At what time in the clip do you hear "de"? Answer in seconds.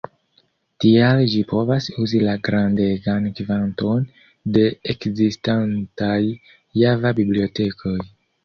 4.57-4.65